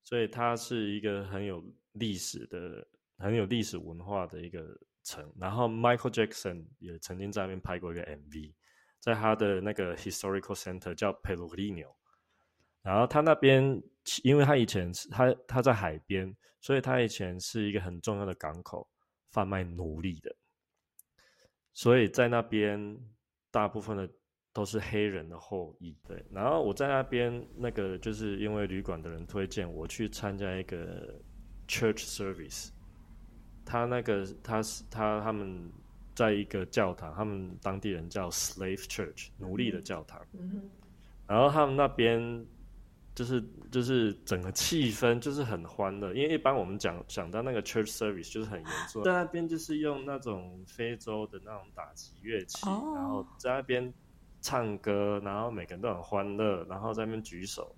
[0.04, 1.64] 所以它是一个很有
[1.94, 2.88] 历史的、
[3.18, 5.34] 很有历史文化的一个城。
[5.40, 8.54] 然后 Michael Jackson 也曾经在那边拍过一个 MV，
[9.00, 11.96] 在他的那个 historical center 叫 p e l u g r i n o
[12.84, 13.82] 然后他那边。
[14.22, 18.86] 因为他以前是他他在海边，所以他以前是一个很重要的港口，
[19.32, 20.36] 贩卖奴隶的。
[21.72, 23.00] 所以在那边
[23.50, 24.10] 大部分的
[24.54, 25.94] 都是黑人的后裔。
[26.08, 31.14] 对，然后我在那边那个就是因为旅馆的人推荐我去参加一个
[31.68, 32.70] church service，
[33.66, 35.70] 他那个他是他他们
[36.16, 40.26] 在一个教堂，他们当地人叫 slave church 奴隶的教堂。
[40.34, 40.70] 嗯
[41.28, 42.46] 然后他们那边。
[43.16, 53.94] 就是就是整个气氛就是很欢乐，因为一般我们讲讲到那个 church service 就是很严肃，在那边就是用那种非洲的那种打击乐器，然后在那边
[54.44, 57.76] 唱歌，然后每个人都很欢乐，然后在那边举手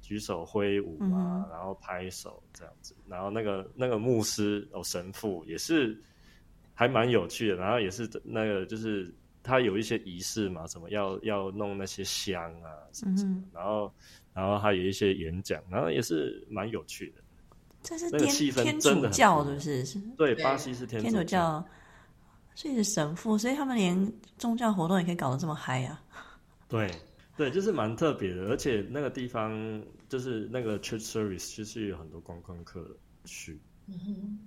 [0.00, 5.96] 举手挥舞啊，然后拍手这样子，然后那个那个牧师哦神父也是
[6.74, 13.92] 还蛮有趣的，然后也是那个就是他有一些仪式嘛，什么要要弄那些香啊什么，然后。
[14.34, 17.22] 然后还有一些演讲，然后也是蛮有趣的。
[17.82, 19.84] 这是天天主教，是不是？
[19.84, 19.98] 是。
[20.16, 21.64] 对，巴西是天主教，
[22.58, 26.02] 所以是神父，所以他们连宗教活动也可以搞得这么嗨啊！
[26.68, 26.90] 对，
[27.36, 28.48] 对，就是蛮特别的。
[28.48, 32.84] 而且那个地方就是那个 church service，其实有很多观光客
[33.24, 33.60] 去。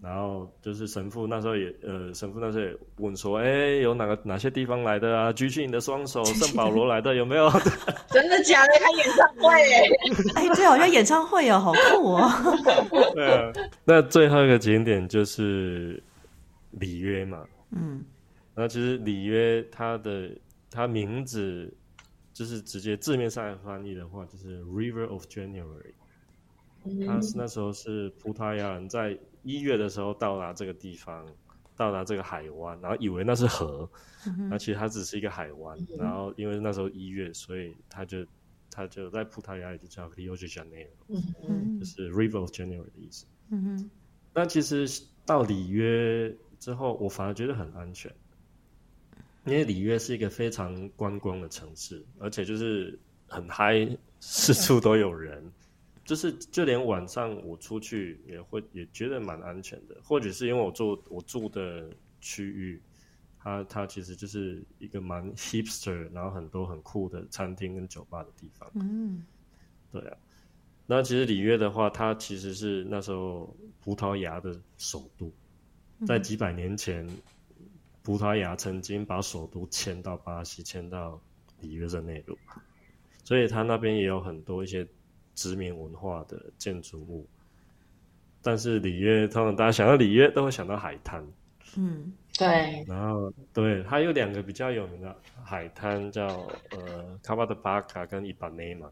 [0.02, 5.32] 然后就是神父那时候也呃，神父那时候也问说，哎，有哪个哪些地方来的啊？
[5.32, 7.50] 举起你的双手，圣保罗来的有没有？
[8.12, 8.74] 真的假的？
[8.78, 10.34] 开演唱会？
[10.36, 12.30] 哎，对，好像演唱会哦，好酷哦。
[13.16, 13.54] 对啊，
[13.86, 16.04] 那最后一个景点就是
[16.72, 17.42] 里约嘛。
[17.72, 18.04] 嗯，
[18.56, 20.32] 那其实里约它的
[20.70, 21.74] 它名字
[22.34, 25.94] 就是直接字面上来翻译的话，就是 River of January。
[27.06, 29.18] 他是那时候是葡萄牙人在。
[29.44, 31.26] 一月的时候到达这个地方，
[31.76, 33.90] 到达这个海湾，然后以为那是河，
[34.48, 35.76] 那其实它只是一个海湾。
[35.98, 38.24] 然后因为那时候一月，所以他就
[38.70, 43.26] 他就在葡萄牙里就叫 Rio de Janeiro，就是 River of January 的意思。
[43.50, 43.90] 嗯哼。
[44.32, 44.88] 那其实
[45.26, 46.32] 到里约
[46.62, 48.14] 之后，我反而觉得很安全，
[49.46, 52.98] 因为里约是一个非常观光的城市，而且就是
[53.28, 55.52] 很嗨，四处都有人。
[56.04, 62.82] 就是就连晚上我出去也会也觉得蛮安全的，或者是因为我住我住的区域，
[63.40, 68.70] 它它其实就是一个蛮 hipster，然后很多很酷的餐厅跟酒吧的地方。
[68.76, 69.24] 嗯，
[69.92, 70.18] 对啊。
[70.86, 75.32] 那其实里约的话，它其实是那时候葡萄牙的首都，
[76.06, 77.08] 在几百年前，
[78.04, 81.20] 葡萄牙曾经把首都迁到巴西，迁到
[81.60, 82.38] 里约热内卢，
[83.24, 84.88] 所以它那边也有很多一些。
[85.34, 87.26] 殖民文化的建筑物，
[88.44, 91.26] 但是里约，通常大家想到里约都会想到海滩。
[91.78, 92.84] 嗯，对。
[92.86, 96.28] 然后，对，它有两个比较有名的海滩，叫
[96.72, 98.92] 呃卡巴德巴卡跟伊巴内嘛。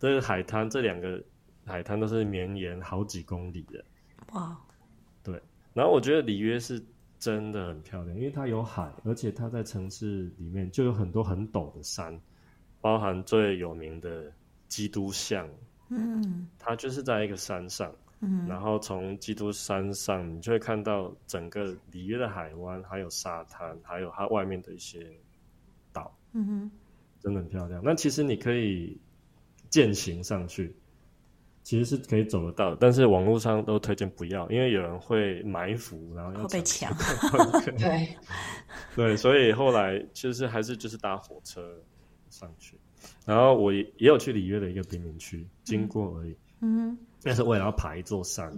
[0.00, 1.22] 这个海滩，这两个
[1.64, 3.82] 海滩都是绵延好几公里的。
[4.32, 4.60] 哇。
[5.76, 5.80] 对。
[5.80, 6.82] 然后我觉得里约是
[7.18, 12.18] 真的很漂亮，因为它有海，而且它在城市里面就有很多很陡的山，
[12.80, 14.32] 包含最有名的。
[14.68, 15.48] 基督像，
[15.90, 25.06] 嗯，它就是在一个山上，嗯，然后从基督山上，你就会看到整个里约的海湾，还有沙滩，还有它外面的一些
[25.92, 26.70] 岛，嗯哼，
[27.20, 27.80] 真的很漂亮。
[27.84, 28.98] 那其实你可以
[29.70, 30.74] 践行上去，
[31.66, 36.94] 其实是可以走得到，但是网络上都推荐不要，因为有人会埋伏，然后要被抢，
[37.76, 38.16] 对，
[38.94, 41.76] 对，所以后来其实还是就是搭火车
[42.30, 42.78] 上去。
[43.24, 48.48] 然后我也也有去里约的一个贫民区经过而已，嗯，但是我也要爬一座山，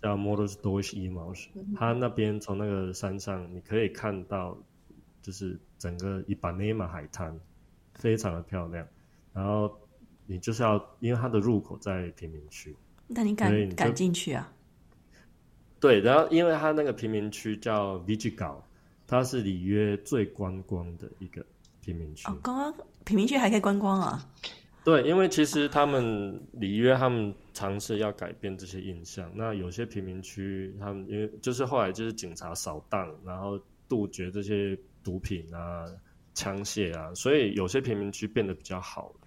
[0.00, 4.56] 叫 Models d o s h i m o s 它那边从那个山上你可以看到，
[5.20, 7.38] 就是整个伊巴内马海滩，
[7.92, 8.86] 非常的漂亮。
[9.34, 9.78] 然后
[10.26, 12.74] 你就是要，因为它的入口在贫民区，
[13.06, 14.52] 那你敢敢进去啊？
[15.80, 18.56] 对，然后因为它那个贫民区叫 Vigigal，
[19.06, 21.44] 它是里约最观光的一个。
[21.84, 24.26] 贫民区哦，刚刚贫民区还可以观光啊？
[24.84, 29.30] 对，因为其实他们里约他们尝试要改变这些印象。
[29.34, 35.84] 那有些贫民区，他们因为就是后来就是警察扫荡，然后杜绝这些毒品啊、
[36.32, 39.23] 枪械啊，所以有些贫民区变得比较好了。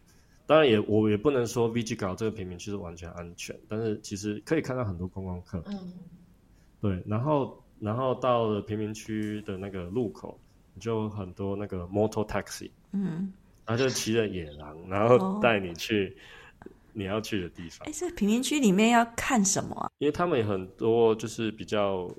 [0.47, 5.61] 当然也我也不能说 VG 搞这个贫民区是完全安全，但是其实可以看到很多观光客。
[5.67, 5.93] 嗯
[6.79, 10.39] 对，然后然后到了贫民区的那个路口，
[10.79, 13.33] 就有很多那个 motor taxi，嗯，
[13.65, 16.15] 然后就骑着野狼，然哦后带你去
[16.93, 17.91] 你要去的地方哎，。
[17.91, 19.91] 这贫民区里面要看什么啊？
[19.97, 22.09] 因为他们有很多就是比较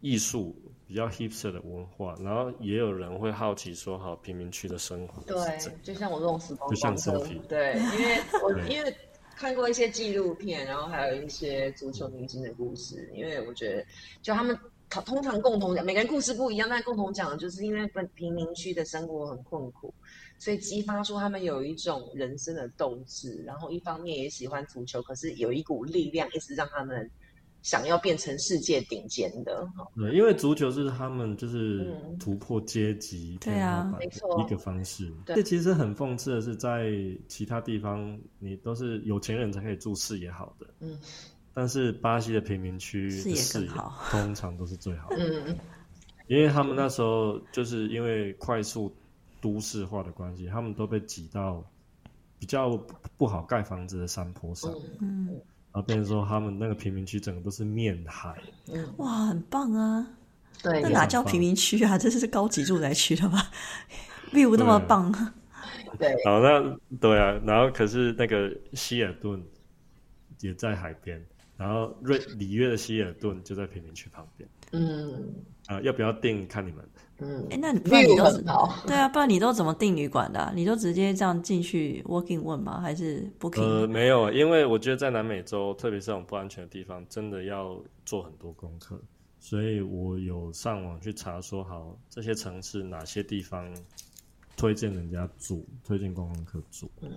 [0.00, 0.54] 艺术、
[0.86, 8.96] 比较 hipster 的文化，然后也有人会好奇说，好贫民区的生活对，就像我这种死光就像光客对，因为我因为
[9.34, 13.84] 看过一些纪录片，然后还有一些足球明星的故事，因为我觉得
[14.22, 14.56] 就他们
[14.90, 19.92] 通通常共同讲，每个人故事不一样，但共同讲的就是因为本贫民区的生活很困苦，
[20.38, 27.10] 所以激发出他们有一种人生的斗志，然后一方面也喜欢足球，可是有一股力量一直让他们
[27.64, 29.66] 想要变成世界顶尖的。
[29.96, 32.18] 对，因为足球是他们就是嗯。
[32.18, 33.82] 突破阶级对啊。
[33.82, 35.10] 天花板没错一个方式。
[35.24, 35.34] 对。
[35.34, 36.92] 这其实很讽刺的是，在
[37.26, 40.96] 其他地方你都是有钱人才可以住视野好的，嗯。
[41.54, 45.58] 但是巴西的贫民区视野好通常都是最好的，嗯。
[46.28, 48.94] 因为他们那时候就是因为快速
[49.40, 51.64] 都市化的关系，他们都被挤到
[52.38, 55.28] 比较不不好盖房子的山坡上，嗯。
[55.30, 55.40] 嗯，
[55.74, 58.40] 然后变成说他们那个贫民区整个都是面海。
[58.72, 60.06] 嗯，哇，很棒啊！
[60.62, 61.98] 对，那哪叫贫民区啊？
[61.98, 63.50] 这是高级住宅区了吧？
[64.32, 65.10] view 那么棒，
[65.98, 69.42] 对，好，那对啊，然后可是那个希尔顿
[70.40, 71.20] 也在海边，
[71.56, 74.48] 然后瑞里约的希尔顿就在贫民区旁边。
[74.72, 75.32] 嗯
[75.66, 76.84] 啊、要不要订看你们？
[77.18, 78.74] 嗯哎，那你不然你都很好。
[78.86, 82.80] 对啊，不然你都怎么订旅馆的啊、你都直接这样进去 walking 问吗？
[82.80, 89.00] 还是 booking？、呃，没有，因为我觉得在南美洲，特别是这种不安全的地方，真的要做很多功课。
[89.38, 93.72] 所以我有上网去查，说好这些城市哪些地方
[94.56, 96.90] 推荐人家住，推荐观光客住。
[97.00, 97.10] 嗯，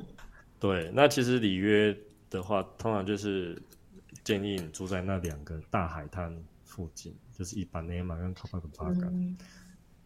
[0.59, 0.91] 对。
[0.93, 1.97] 那其实里约
[2.29, 3.59] 的话，通常就是
[4.27, 6.35] 建议你住在那两个大海滩
[6.65, 9.03] 附近，就是伊巴内马跟卡巴格巴干。
[9.13, 9.37] 嗯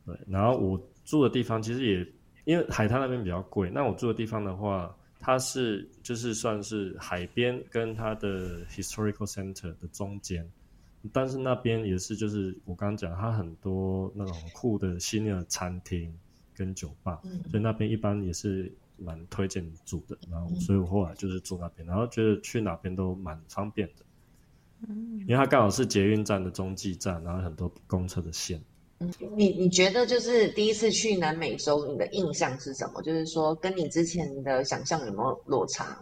[0.05, 2.07] 对，然后我住的地方其实也
[2.45, 10.47] 因为海滩那边比较贵，那我住的地方的话，它是就是算是海边跟它的 historical center 的中间，
[11.11, 16.11] 但是那边也是就是我刚刚讲，它很多那种酷的新的餐厅
[16.55, 20.17] 跟酒吧，嗯所以那边一般也是蛮推荐你住的。
[20.29, 24.05] 然后嗯所以我后来就是住那边，然后觉得去哪边都蛮方便的，嗯
[24.89, 28.61] 因为它刚好是捷运站的中继站，然后很多公车的线。
[29.35, 33.01] 你你觉得就是第一次去南美洲，你的印象是什么？
[33.01, 35.97] 就是说跟你之前的想象有没有落差？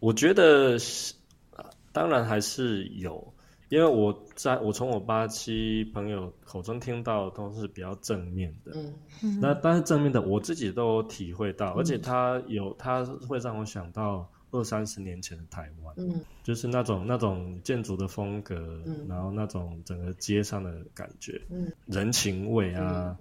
[0.00, 1.14] 我觉得是，
[1.52, 3.32] 呃当然还是有，
[3.68, 16.20] 因为我在我从我八七朋友口中听到都是比较正面的，嗯嗯那但是正面的我自己都有体会到，嗯而且它有它会让我想到二三十年前的台湾，嗯。
[16.44, 18.54] 就是那种那种建筑的风格，
[18.86, 19.06] 嗯。
[19.08, 21.70] 然后那种整个街上的感觉，嗯。
[21.86, 23.18] 人情味啊，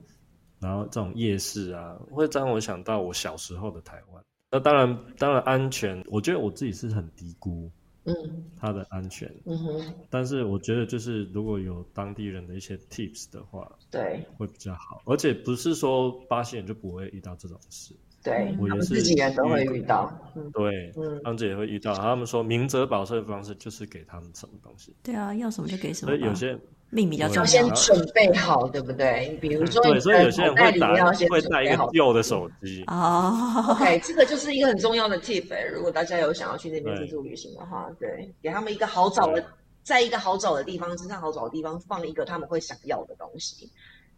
[0.60, 4.24] 然后这种夜市啊，会让我想到我小时候的台湾。
[4.52, 7.72] 那当然，当然安全，我觉得我自己是很低估
[8.04, 8.14] 嗯。
[8.60, 14.26] 它的安全，嗯哼，但是我觉得就是如果有当地人的一些 tips 的话，对。
[14.38, 15.02] 会比较好。
[15.06, 20.12] 而且不是说巴西人就不会遇到这种事，对，他们我也是自己人都会遇到。
[20.36, 21.94] 嗯对，嗯他们自己也会遇到。
[21.94, 26.12] 他们说明哲保身的方式就是给他们什么东西，对啊，要什么就给什么。
[26.12, 26.58] 所以有些
[26.90, 27.74] 命比较重对要先要。
[27.74, 29.38] 准备好，对不对？
[29.42, 39.44] 比如说对，所以有些人会口袋里面要打先准会带一个旧的手机，哦，OK，这个就是一个很重要的 tip 哎、如果大家有想要去那边自助旅行的话，对，给他们一个好找的，
[39.84, 43.70] 在一个好找的地方，真正好找的地方放一个他们会想要的东西，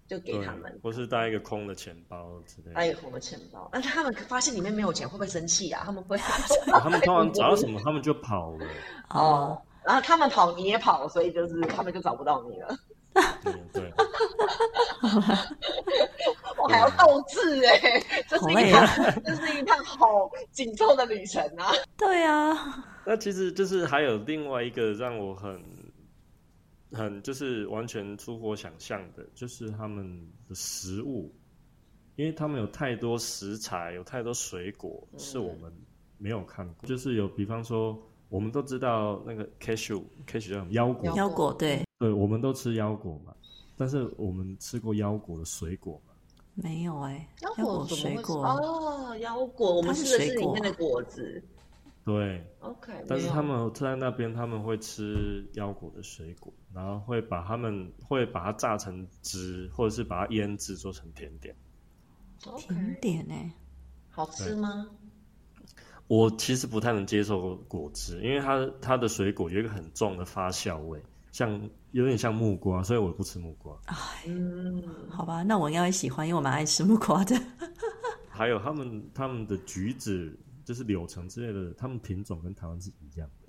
[0.08, 0.80] 就给他们。
[0.84, 2.74] 或是带一个空的钱包之类的。
[2.76, 5.84] 带一个空的钱包，那他们发现里面没有钱，会不会生气啊？
[5.86, 6.24] 他们会啊
[6.82, 8.66] 他们通常找到什么，他们就跑了。
[9.10, 12.76] 哦，然后他们跑你也跑，所以就是他们就找不到你了。
[13.46, 13.94] 嗯，对，
[16.58, 18.88] 我还要斗志哎，这是一趟，
[19.24, 21.72] 这是一趟好紧凑的旅程啊。
[21.96, 25.64] 对啊，那其实就是还有另外一个让我很
[26.94, 30.06] 很就是完全出乎我想象的，就是他们
[30.48, 31.34] 的食物，
[32.16, 35.74] 因为他们有太多食材，有太多水果是我们
[36.18, 38.02] 没有看过，就是有比方说。
[38.30, 43.32] 我们都知道那个 cashew，cashew 叫什么腰果，腰腰果对，对，我们都吃腰果嘛。
[43.78, 46.16] 但是我们吃过腰果的水果吗？
[46.56, 51.44] 没有哎，腰腰果水果哦，腰果，我们是吃的是水果里面的果子。
[52.04, 61.56] 对，OK，但是他们在那边他们会吃腰果的水果，然后会把它们会把它榨成汁，或者是把它腌制做成甜点。
[62.58, 63.54] 甜点哎，
[64.10, 64.88] 好吃吗？
[66.08, 71.02] 我其实不太能接受果汁，因为它它的水果有一个很重的发酵味，
[71.32, 73.80] 像有点像木瓜，所以我不吃木瓜。
[74.28, 77.36] 嗯，好吧，那我应该会喜欢，因为我蛮爱吃木瓜的。
[78.30, 83.43] 还有他们他们的橘子，就是柳橙之类的，他们品种跟台湾是一样的。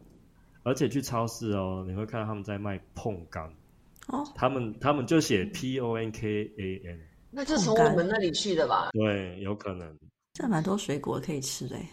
[0.65, 3.49] 而且去超市哦，你会看到他们在卖碰柑，
[4.09, 7.01] 哦，他们他们就写 P O N K A N，
[7.31, 8.91] 那就从我们那里去的吧？
[8.93, 9.97] 对，有可能。
[10.33, 11.89] 这蛮多水果可以吃的哎。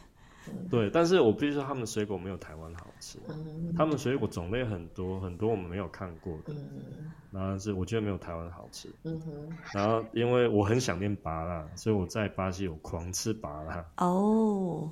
[0.71, 3.19] 对，但是我必须说，他们的水果没有台湾好吃。
[3.29, 8.89] 嗯他们水果种类很多，很多我们没有看过的，嗯然后是我觉得没有台湾好吃。
[9.03, 13.85] 嗯哼，然后因为我很想念芭辣，所以我在巴西有狂吃芭辣。
[13.97, 14.91] 哦，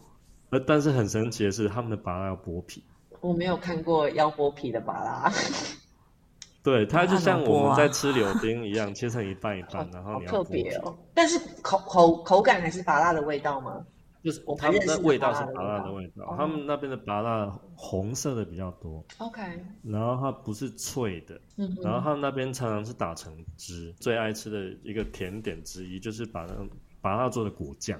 [0.52, 2.84] 呃，但是很神奇的是，他们的芭辣要剥皮。
[3.22, 5.32] 我没有看过要剥皮的巴拉，
[6.64, 10.72] 对，它就像我们在吃柳丁一样，切成一半一半， 然后好你要剥特别。
[10.78, 10.98] 哦。
[11.14, 13.86] 但是口口口感还是巴拉的味道吗？
[14.22, 19.42] 就是我他们的味道是拔辣的味道他们那边的拔辣红色的比较多，OK，
[19.82, 26.54] 然后它不是脆的，嗯，然后他们那边常常是打成汁，最爱吃的一个甜点之一就是把那
[27.00, 27.98] 把它做的果酱。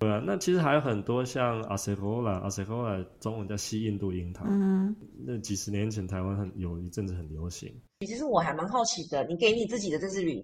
[0.00, 4.96] 对啊，那其实还有很多像阿塞罗拉，阿塞罗拉中文叫西印度樱桃，嗯，
[5.26, 7.70] 那几十年前台湾很有一阵子很流行。
[8.06, 10.42] 其实我还蛮好奇的，你给你自己的这次旅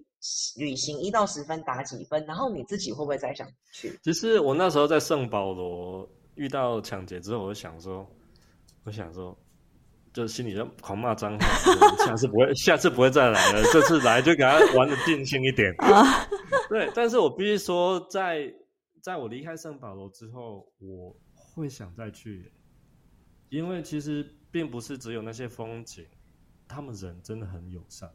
[0.59, 2.23] 旅行一到十分打几分？
[2.27, 3.99] 然后你自己会不会再想去？
[4.03, 8.07] 其实我那时候在圣保罗遇到抢劫之后，我就想说，
[8.83, 9.35] 我想说，
[10.13, 11.47] 就心里就狂骂脏话，
[12.05, 13.63] 下次不会，下次不会再来了。
[13.73, 15.73] 这次来就给他玩的尽兴一点。
[16.69, 18.53] 对，但是我必须说，在
[19.07, 22.51] 在我离开圣保罗之后，我会想再去，
[23.47, 26.05] 因为其实并不是只有那些风景，
[26.67, 28.11] 他们人真的很友善。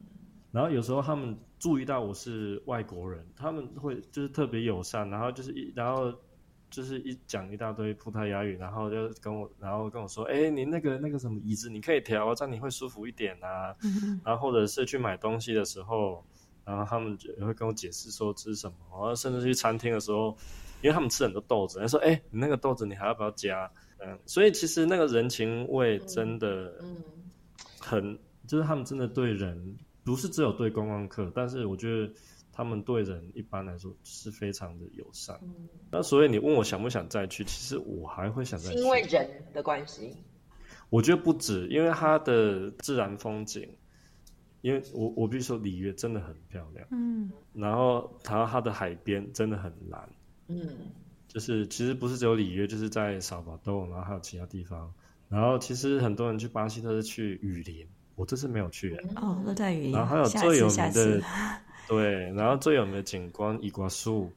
[0.50, 6.12] 然后有时候他们注意到我是外国人，他们会就是特别友善，然后就是一然后
[6.68, 13.74] 就是一讲一大堆葡萄牙语，然后就跟我然后跟我说，哎，你那个那个什么椅子你可以调，这样你会舒服一点啊。
[13.82, 16.22] 嗯然后或者是去买东西的时候，
[16.66, 20.36] 然后他们也会跟我解释说这是什么，然后甚至去餐厅的时候，
[20.82, 23.70] 因为他们吃很多豆子，他说，哎，你那个豆子你还要不要加？
[23.98, 26.96] 嗯，所以其实那个人情味真的嗯
[27.78, 32.12] 很，就是他们真的对人不是只有对观光客，但是我觉得
[32.52, 35.38] 他们对人一般来说是非常的友善。
[35.42, 38.78] 嗯，那所以你问我想不想再去，其实我还会想再去。
[38.78, 40.16] 因为人的关系。
[40.90, 43.66] 我觉得不止，因为它的自然风景，
[44.60, 50.06] 因为我我必须说里约真的很漂亮，嗯，然后然后它的海边真的很蓝，
[50.60, 50.68] 嗯
[51.28, 54.92] 就是其实不是只有里约，就是在萨巴多，然后还有其他地方。
[55.28, 57.86] 然后其实很多人去巴西都是去雨林，
[58.16, 59.08] 我这次没有去、欸。
[59.16, 61.22] 哦，热带雨林，然后还有最有名的，
[61.88, 64.30] 对，然后最有名的景观伊瓜苏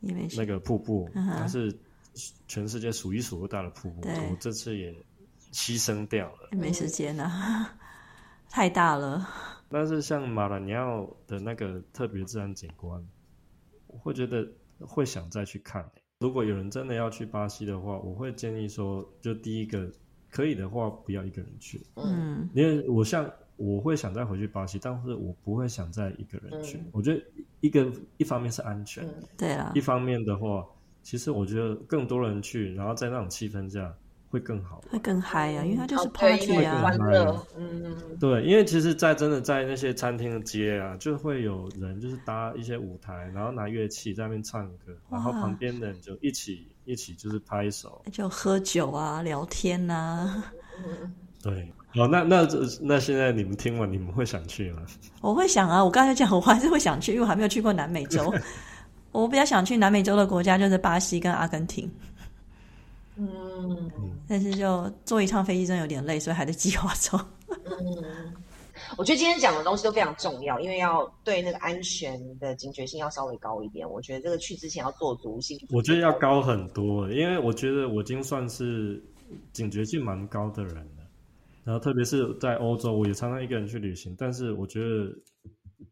[0.00, 1.72] 你没去那个瀑布，嗯它是
[2.48, 4.92] 全世界数一数二大的瀑布，我这次也
[5.52, 6.48] 牺牲掉了。
[6.50, 7.30] 没时间了，
[8.50, 9.28] 太大了。
[9.68, 13.00] 但是像马拉尼奥的那个特别自然景观，
[13.86, 14.44] 我会觉得
[14.86, 19.90] 会想再去看、欸如果有人真的要去巴西的话，我会建议说，就第一个
[20.28, 22.46] 可以的话，不要一个人去，嗯。
[22.52, 23.26] 因为我像
[23.56, 26.76] 我会想再回去巴西，但是我不会想再一个人去。
[26.76, 26.84] 嗯。
[26.92, 27.24] 我觉得
[27.62, 29.14] 一个一方面是安全，嗯。
[29.38, 29.72] 对啊。
[29.74, 30.66] 一，方面的话，
[31.02, 33.96] 其实我觉得更多人去，然后在那种气氛下
[34.30, 34.92] 会更好玩。
[34.92, 36.96] 会更嗨啊，因为它就是 party 为啊欢。
[36.96, 48.02] 乐，嗯对，因为其实，在真的在那些餐厅的街啊，就会有人就是搭一些舞台，然后拿乐器在那边唱歌，然后旁边的人就一起一起就是拍手。
[48.12, 50.42] 就喝酒啊，聊天呐、
[50.78, 51.12] 嗯，
[51.42, 52.46] 对，好，那那
[52.80, 54.82] 那现在你们听完，你们会想去吗？
[55.20, 58.32] 我会想啊，我刚才讲，我还是会想去，因为我还没有去过南美洲。
[59.12, 61.90] 我比较想去南美洲的国家就是巴西跟阿根廷，
[63.16, 63.90] 嗯
[64.28, 67.20] 但是就坐一趟飞机真的有点累，所以还在计划中。
[67.48, 68.34] 嗯，
[68.96, 73.88] 我觉得今天讲的东西都非常重要，因为要对那个安全的警觉性要稍微高一点。
[73.88, 79.02] 我觉得这个去之前要做足心，我觉得要高很多，因为我觉得我已经算是
[79.52, 81.06] 警觉性蛮高的人了。
[81.62, 85.12] 然后特别是在欧洲，我也常常一个人去旅行，但是我觉得，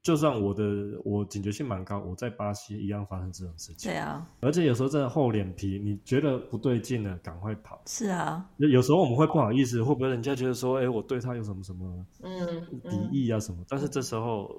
[0.03, 0.65] 就算我的
[1.05, 3.97] 我警觉性蛮高，我在巴西一样发生这种事情对。
[3.97, 7.81] 啊，而且有时候真的厚脸皮，你觉得不对劲了，赶快跑。
[7.87, 13.65] 是啊，有有时候我们会不好意思，会不会人家觉得说，哎，我对他有什么什么嗯敌嗯意啊什么？
[13.69, 14.55] 但是这时候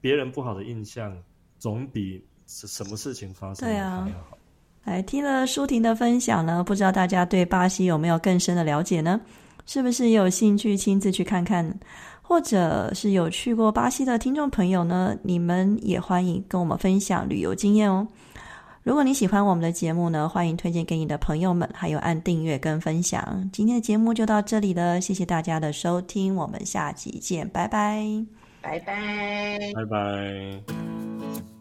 [0.00, 1.16] 别人不好的印象，
[1.58, 4.38] 总比什什么事情发生对啊还要好。
[4.84, 9.20] 来听了舒婷的分享呢，不知道大家对巴西有没有更深的了解呢？
[9.64, 11.78] 是不是也有兴趣亲自去看看？
[12.32, 18.08] 或或者是有去过巴西的听众朋友呢，你们也欢迎跟我们分享旅游经验哦。
[18.82, 23.48] 如果你喜欢我们的节目呢，欢迎推荐给你的朋友们，还有按订阅跟分享。
[23.52, 28.02] 今天的节目就到这里了，谢谢大家的收听，我们下集见，拜拜，
[28.62, 31.51] 拜拜，拜拜。